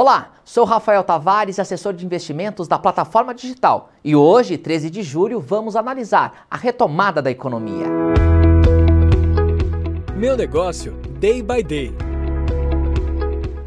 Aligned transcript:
Olá, 0.00 0.30
sou 0.44 0.64
Rafael 0.64 1.02
Tavares, 1.02 1.58
assessor 1.58 1.92
de 1.92 2.06
investimentos 2.06 2.68
da 2.68 2.78
plataforma 2.78 3.34
digital, 3.34 3.90
e 4.04 4.14
hoje, 4.14 4.56
13 4.56 4.90
de 4.90 5.02
julho, 5.02 5.40
vamos 5.40 5.74
analisar 5.74 6.46
a 6.48 6.56
retomada 6.56 7.20
da 7.20 7.32
economia. 7.32 7.88
Meu 10.14 10.36
negócio, 10.36 10.92
day 11.18 11.42
by 11.42 11.64
day. 11.64 11.92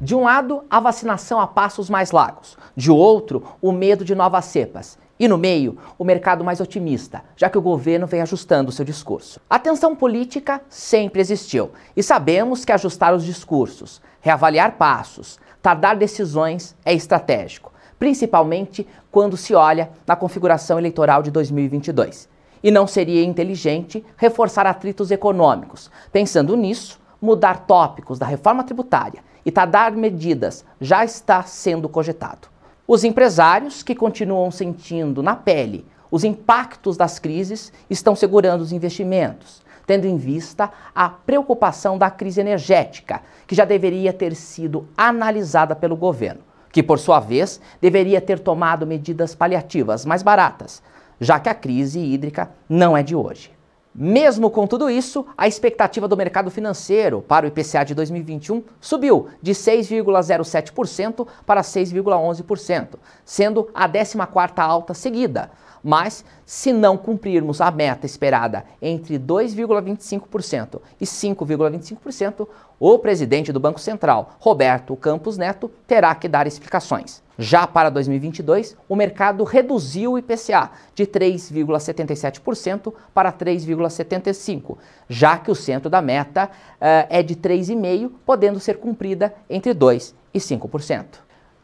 De 0.00 0.14
um 0.14 0.22
lado, 0.22 0.62
a 0.70 0.78
vacinação 0.78 1.40
a 1.40 1.46
passos 1.48 1.90
mais 1.90 2.12
largos, 2.12 2.56
de 2.76 2.92
outro, 2.92 3.42
o 3.60 3.72
medo 3.72 4.04
de 4.04 4.14
novas 4.14 4.44
cepas. 4.44 4.96
E 5.18 5.28
no 5.28 5.38
meio, 5.38 5.76
o 5.98 6.04
mercado 6.04 6.44
mais 6.44 6.60
otimista, 6.60 7.22
já 7.36 7.48
que 7.50 7.58
o 7.58 7.62
governo 7.62 8.06
vem 8.06 8.20
ajustando 8.20 8.72
seu 8.72 8.84
discurso. 8.84 9.40
A 9.48 9.58
tensão 9.58 9.94
política 9.94 10.60
sempre 10.68 11.20
existiu 11.20 11.70
e 11.96 12.02
sabemos 12.02 12.64
que 12.64 12.72
ajustar 12.72 13.14
os 13.14 13.24
discursos, 13.24 14.00
reavaliar 14.20 14.72
passos, 14.72 15.38
tardar 15.62 15.96
decisões 15.96 16.76
é 16.84 16.92
estratégico, 16.92 17.72
principalmente 17.98 18.86
quando 19.10 19.36
se 19.36 19.54
olha 19.54 19.90
na 20.06 20.16
configuração 20.16 20.78
eleitoral 20.78 21.22
de 21.22 21.30
2022. 21.30 22.28
E 22.62 22.70
não 22.70 22.86
seria 22.86 23.24
inteligente 23.24 24.04
reforçar 24.16 24.66
atritos 24.66 25.10
econômicos. 25.10 25.90
Pensando 26.10 26.56
nisso, 26.56 27.00
mudar 27.20 27.66
tópicos 27.66 28.18
da 28.18 28.26
reforma 28.26 28.64
tributária 28.64 29.22
e 29.44 29.50
tardar 29.50 29.92
medidas 29.92 30.64
já 30.80 31.04
está 31.04 31.42
sendo 31.42 31.88
cogitado. 31.88 32.48
Os 32.86 33.04
empresários 33.04 33.82
que 33.82 33.94
continuam 33.94 34.50
sentindo 34.50 35.22
na 35.22 35.36
pele 35.36 35.86
os 36.12 36.24
impactos 36.24 36.94
das 36.98 37.18
crises 37.18 37.72
estão 37.88 38.14
segurando 38.14 38.60
os 38.60 38.70
investimentos, 38.70 39.62
tendo 39.86 40.06
em 40.06 40.16
vista 40.16 40.70
a 40.94 41.08
preocupação 41.08 41.98
da 41.98 42.10
crise 42.10 42.40
energética, 42.40 43.22
que 43.46 43.54
já 43.54 43.64
deveria 43.64 44.12
ter 44.12 44.34
sido 44.34 44.88
analisada 44.96 45.74
pelo 45.74 45.96
governo, 45.96 46.42
que 46.70 46.82
por 46.82 46.98
sua 46.98 47.20
vez 47.20 47.60
deveria 47.80 48.20
ter 48.20 48.38
tomado 48.38 48.86
medidas 48.86 49.34
paliativas 49.34 50.04
mais 50.04 50.22
baratas, 50.22 50.82
já 51.20 51.38
que 51.38 51.48
a 51.48 51.54
crise 51.54 52.00
hídrica 52.00 52.50
não 52.68 52.96
é 52.96 53.02
de 53.02 53.14
hoje. 53.14 53.50
Mesmo 53.94 54.50
com 54.50 54.66
tudo 54.66 54.88
isso, 54.88 55.26
a 55.36 55.46
expectativa 55.46 56.08
do 56.08 56.16
mercado 56.16 56.50
financeiro 56.50 57.20
para 57.20 57.44
o 57.44 57.48
IPCA 57.48 57.84
de 57.84 57.94
2021 57.94 58.62
subiu 58.80 59.28
de 59.42 59.52
6,07% 59.52 61.26
para 61.44 61.60
6,11%, 61.60 62.94
sendo 63.22 63.68
a 63.74 63.86
14ª 63.86 64.62
alta 64.62 64.94
seguida, 64.94 65.50
mas, 65.84 66.24
se 66.46 66.72
não 66.72 66.96
cumprirmos 66.96 67.60
a 67.60 67.70
meta 67.70 68.06
esperada 68.06 68.64
entre 68.80 69.18
2,25% 69.18 70.80
e 71.00 71.04
5,25%, 71.04 72.46
o 72.78 72.98
presidente 72.98 73.52
do 73.52 73.60
Banco 73.60 73.80
Central, 73.80 74.36
Roberto 74.38 74.96
Campos 74.96 75.36
Neto, 75.36 75.70
terá 75.86 76.14
que 76.14 76.28
dar 76.28 76.46
explicações. 76.46 77.22
Já 77.38 77.66
para 77.66 77.88
2022, 77.88 78.76
o 78.88 78.94
mercado 78.94 79.42
reduziu 79.42 80.12
o 80.12 80.18
IPCA 80.18 80.70
de 80.94 81.06
3,77% 81.06 82.92
para 83.14 83.32
3,75%, 83.32 84.76
já 85.08 85.38
que 85.38 85.50
o 85.50 85.54
centro 85.54 85.88
da 85.88 86.02
meta 86.02 86.44
uh, 86.44 87.06
é 87.08 87.22
de 87.22 87.34
3,5%, 87.34 88.10
podendo 88.26 88.60
ser 88.60 88.78
cumprida 88.78 89.34
entre 89.48 89.74
2% 89.74 90.12
e 90.34 90.38
5%. 90.38 91.04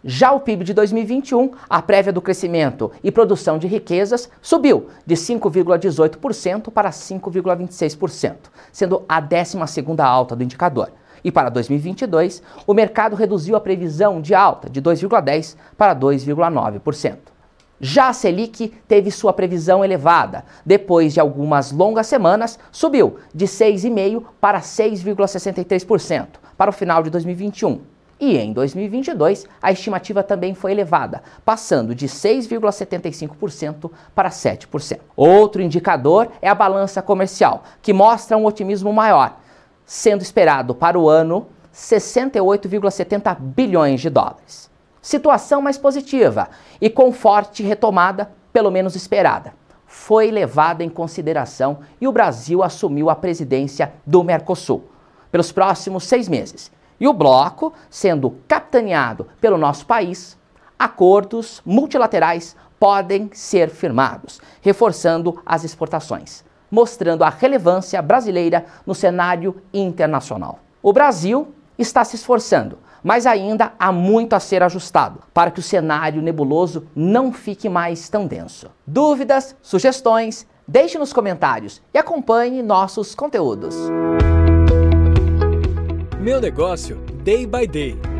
Já 0.05 0.31
o 0.31 0.41
PIB 0.41 0.65
de 0.65 0.73
2021, 0.73 1.51
a 1.69 1.83
prévia 1.83 2.13
do 2.13 2.23
crescimento 2.23 2.93
e 3.03 3.11
produção 3.11 3.59
de 3.59 3.67
riquezas, 3.67 4.31
subiu 4.41 4.89
de 5.05 5.17
5,18% 5.17 6.71
para 6.71 6.91
5,26%, 6.91 8.37
sendo 8.73 9.05
a 9.09 9.21
12ª 9.21 10.01
alta 10.05 10.37
do 10.37 10.45
indicador. 10.45 10.93
E 11.23 11.31
para 11.31 11.49
2022, 11.49 12.43
o 12.67 12.75
mercado 12.75 13.17
reduziu 13.17 13.57
a 13.57 13.61
previsão 13.61 14.21
de 14.21 14.35
alta 14.35 14.69
de 14.69 14.81
2,10% 14.81 15.57
para 15.77 15.95
2,9%. 15.95 17.17
Já 17.81 18.09
a 18.09 18.13
Selic 18.13 18.69
teve 18.89 19.11
sua 19.11 19.33
previsão 19.33 19.85
elevada. 19.85 20.45
Depois 20.67 21.15
de 21.15 21.21
algumas 21.21 21.71
longas 21.71 22.09
semanas, 22.09 22.59
subiu 22.73 23.19
de 23.33 23.47
6,5% 23.47 24.25
para 24.41 24.61
6,63% 24.61 26.27
para 26.57 26.71
o 26.71 26.73
final 26.73 27.03
de 27.03 27.11
2021 27.11 27.81
e 28.21 28.37
em 28.37 28.53
2022, 28.53 29.47
a 29.63 29.71
estimativa 29.71 30.23
também 30.23 30.55
foi 30.55 30.73
elevada, 30.73 31.23
passando 31.45 31.95
de 31.95 32.09
6,75% 32.09 33.91
para 34.15 34.29
7%. 34.29 34.99
Outro 35.17 35.63
indicador 35.63 36.29
é 36.43 36.49
a 36.49 36.55
balança 36.55 37.01
comercial, 37.01 37.63
que 37.81 37.93
mostra 37.93 38.37
um 38.37 38.45
otimismo 38.45 38.93
maior, 38.93 39.39
sendo 39.89 40.21
esperado 40.21 40.75
para 40.75 40.99
o 40.99 41.09
ano 41.09 41.47
68,70 41.73 43.35
bilhões 43.41 44.03
de 44.03 44.11
dólares. 44.11 44.71
Situação 45.01 45.63
mais 45.63 45.79
positiva 45.79 46.51
e 46.79 46.91
com 46.91 47.11
forte 47.11 47.63
retomada, 47.63 48.31
pelo 48.53 48.71
menos 48.71 48.95
esperada. 48.95 49.55
Foi 49.87 50.31
levada 50.31 50.85
em 50.85 50.91
consideração 50.91 51.79
e 51.99 52.07
o 52.07 52.13
Brasil 52.13 52.63
assumiu 52.63 53.09
a 53.09 53.17
presidência 53.17 53.95
do 54.07 54.23
Mercosul 54.23 54.85
pelos 55.33 55.51
próximos 55.51 56.05
seis 56.05 56.29
meses 56.29 56.71
e 57.01 57.09
o 57.09 57.15
bloco, 57.15 57.73
sendo 57.89 58.37
capitaneado 58.47 59.27
pelo 59.41 59.57
nosso 59.57 59.87
país, 59.87 60.37
acordos 60.79 61.63
multilaterais 61.65 62.55
podem 62.79 63.31
ser 63.33 63.71
firmados, 63.71 64.39
reforçando 64.61 65.41
as 65.47 65.65
exportações, 65.65 66.45
mostrando 66.71 67.23
a 67.23 67.29
relevância 67.29 68.01
brasileira 68.03 68.67
no 68.87 68.95
cenário 68.95 69.63
internacional. 69.73 70.61
O 70.83 70.93
Brasil 70.93 71.55
está 71.79 72.05
se 72.05 72.17
esforçando, 72.17 72.79
mas 73.03 73.27
ainda 73.27 73.73
há 73.79 73.93
muito 73.93 74.35
a 74.35 74.41
ser 74.41 74.63
ajustado 74.63 75.21
para 75.33 75.51
que 75.51 75.61
o 75.61 75.63
cenário 75.63 76.23
nebuloso 76.23 76.87
não 76.95 77.33
fique 77.33 77.69
mais 77.69 78.09
tão 78.09 78.27
denso. 78.27 78.71
Dúvidas, 78.87 79.57
sugestões, 79.63 80.47
deixe 80.67 80.99
nos 80.99 81.13
comentários 81.13 81.81
e 81.95 81.99
acompanhe 81.99 82.63
nossos 82.63 83.15
conteúdos. 83.15 83.77
Meu 86.21 86.41
negócio, 86.41 86.97
day 87.23 87.47
by 87.47 87.67
day. 87.67 88.18